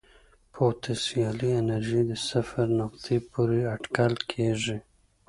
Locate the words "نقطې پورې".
2.79-3.59